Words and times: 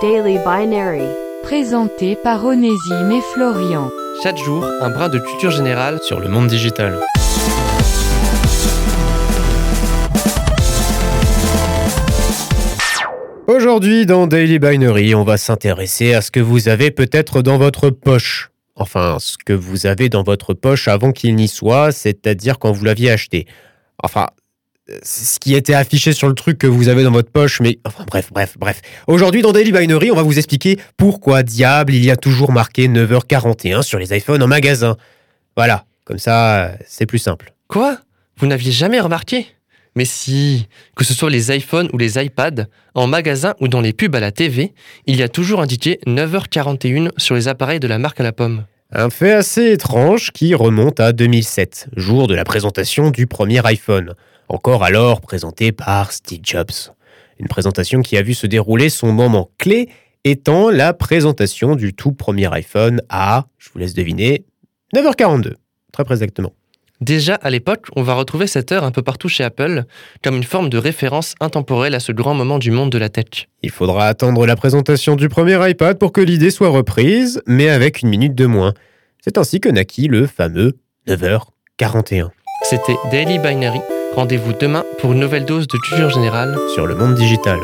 Daily 0.00 0.38
Binary. 0.38 1.02
Présenté 1.42 2.14
par 2.14 2.44
Onésime 2.44 3.10
et 3.10 3.20
Florian. 3.32 3.90
Chaque 4.22 4.36
jour, 4.36 4.64
un 4.80 4.90
brin 4.90 5.08
de 5.08 5.18
culture 5.18 5.50
générale 5.50 5.98
sur 6.02 6.20
le 6.20 6.28
monde 6.28 6.46
digital. 6.46 7.00
Aujourd'hui, 13.48 14.06
dans 14.06 14.28
Daily 14.28 14.60
Binary, 14.60 15.16
on 15.16 15.24
va 15.24 15.36
s'intéresser 15.36 16.14
à 16.14 16.20
ce 16.20 16.30
que 16.30 16.40
vous 16.40 16.68
avez 16.68 16.92
peut-être 16.92 17.42
dans 17.42 17.58
votre 17.58 17.90
poche. 17.90 18.50
Enfin, 18.76 19.16
ce 19.18 19.36
que 19.36 19.52
vous 19.52 19.86
avez 19.86 20.08
dans 20.08 20.22
votre 20.22 20.54
poche 20.54 20.86
avant 20.86 21.10
qu'il 21.10 21.34
n'y 21.34 21.48
soit, 21.48 21.90
c'est-à-dire 21.90 22.60
quand 22.60 22.70
vous 22.70 22.84
l'aviez 22.84 23.10
acheté. 23.10 23.46
Enfin, 24.00 24.28
ce 25.02 25.38
qui 25.38 25.54
était 25.54 25.74
affiché 25.74 26.12
sur 26.12 26.28
le 26.28 26.34
truc 26.34 26.58
que 26.58 26.66
vous 26.66 26.88
avez 26.88 27.02
dans 27.02 27.10
votre 27.10 27.30
poche, 27.30 27.60
mais 27.60 27.78
enfin 27.84 28.04
bref, 28.06 28.30
bref, 28.32 28.56
bref. 28.58 28.80
Aujourd'hui 29.06 29.42
dans 29.42 29.52
Daily 29.52 29.72
Binary, 29.72 30.10
on 30.10 30.16
va 30.16 30.22
vous 30.22 30.38
expliquer 30.38 30.78
pourquoi 30.96 31.42
diable 31.42 31.94
il 31.94 32.04
y 32.04 32.10
a 32.10 32.16
toujours 32.16 32.52
marqué 32.52 32.88
9h41 32.88 33.82
sur 33.82 33.98
les 33.98 34.16
iPhones 34.16 34.42
en 34.42 34.46
magasin. 34.46 34.96
Voilà, 35.56 35.84
comme 36.04 36.18
ça, 36.18 36.72
c'est 36.86 37.06
plus 37.06 37.18
simple. 37.18 37.52
Quoi? 37.66 37.98
Vous 38.38 38.46
n'aviez 38.46 38.72
jamais 38.72 39.00
remarqué? 39.00 39.46
Mais 39.94 40.04
si, 40.04 40.68
que 40.94 41.04
ce 41.04 41.12
soit 41.12 41.30
les 41.30 41.54
iPhones 41.54 41.90
ou 41.92 41.98
les 41.98 42.22
iPads, 42.22 42.66
en 42.94 43.06
magasin 43.06 43.54
ou 43.60 43.68
dans 43.68 43.80
les 43.80 43.92
pubs 43.92 44.14
à 44.14 44.20
la 44.20 44.30
TV, 44.30 44.72
il 45.06 45.16
y 45.16 45.22
a 45.22 45.28
toujours 45.28 45.60
indiqué 45.60 45.98
9h41 46.06 47.10
sur 47.16 47.34
les 47.34 47.48
appareils 47.48 47.80
de 47.80 47.88
la 47.88 47.98
marque 47.98 48.20
à 48.20 48.22
la 48.22 48.32
pomme. 48.32 48.64
Un 48.92 49.10
fait 49.10 49.32
assez 49.32 49.72
étrange 49.72 50.30
qui 50.30 50.54
remonte 50.54 51.00
à 51.00 51.12
2007, 51.12 51.88
jour 51.96 52.26
de 52.26 52.34
la 52.34 52.44
présentation 52.44 53.10
du 53.10 53.26
premier 53.26 53.60
iPhone 53.66 54.14
encore 54.48 54.84
alors 54.84 55.20
présenté 55.20 55.72
par 55.72 56.12
Steve 56.12 56.40
Jobs. 56.42 56.92
Une 57.38 57.48
présentation 57.48 58.02
qui 58.02 58.16
a 58.16 58.22
vu 58.22 58.34
se 58.34 58.46
dérouler 58.46 58.88
son 58.88 59.12
moment 59.12 59.50
clé 59.58 59.88
étant 60.24 60.70
la 60.70 60.92
présentation 60.92 61.76
du 61.76 61.94
tout 61.94 62.12
premier 62.12 62.52
iPhone 62.52 63.00
à, 63.08 63.46
je 63.58 63.70
vous 63.72 63.78
laisse 63.78 63.94
deviner, 63.94 64.44
9h42, 64.94 65.54
très 65.92 66.04
exactement. 66.10 66.52
Déjà 67.00 67.36
à 67.36 67.50
l'époque, 67.50 67.86
on 67.94 68.02
va 68.02 68.14
retrouver 68.14 68.48
cette 68.48 68.72
heure 68.72 68.82
un 68.82 68.90
peu 68.90 69.02
partout 69.02 69.28
chez 69.28 69.44
Apple, 69.44 69.84
comme 70.24 70.36
une 70.36 70.42
forme 70.42 70.68
de 70.68 70.78
référence 70.78 71.34
intemporelle 71.40 71.94
à 71.94 72.00
ce 72.00 72.10
grand 72.10 72.34
moment 72.34 72.58
du 72.58 72.72
monde 72.72 72.90
de 72.90 72.98
la 72.98 73.08
tech. 73.08 73.48
Il 73.62 73.70
faudra 73.70 74.08
attendre 74.08 74.44
la 74.46 74.56
présentation 74.56 75.14
du 75.14 75.28
premier 75.28 75.70
iPad 75.70 75.96
pour 75.96 76.10
que 76.10 76.20
l'idée 76.20 76.50
soit 76.50 76.70
reprise, 76.70 77.40
mais 77.46 77.68
avec 77.68 78.02
une 78.02 78.08
minute 78.08 78.34
de 78.34 78.46
moins. 78.46 78.74
C'est 79.20 79.38
ainsi 79.38 79.60
que 79.60 79.68
naquit 79.68 80.08
le 80.08 80.26
fameux 80.26 80.78
9h41. 81.06 82.30
C'était 82.64 82.96
Daily 83.12 83.38
Binary 83.38 83.80
Rendez-vous 84.14 84.52
demain 84.52 84.84
pour 84.98 85.12
une 85.12 85.20
nouvelle 85.20 85.44
dose 85.44 85.68
de 85.68 85.78
culture 85.78 86.10
générale 86.10 86.56
sur 86.74 86.86
le 86.86 86.94
monde 86.94 87.14
digital. 87.14 87.58